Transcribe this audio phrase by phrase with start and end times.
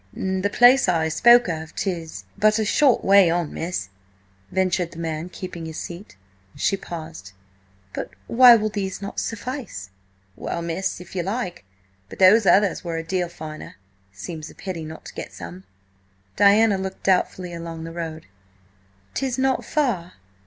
[0.15, 3.89] "The place I spoke of is but a short way on, miss,"
[4.51, 6.15] ventured the man, keeping his seat.
[6.55, 7.33] She paused.
[7.93, 9.91] "But why will these not suffice?"
[10.35, 11.65] "Well, miss, if you like.
[12.09, 13.75] But those others were a deal finer.
[14.11, 15.65] It seems a pity not to get some."
[16.35, 18.25] Diana looked doubtfully along the road.
[19.13, 20.13] "'Tis not far?"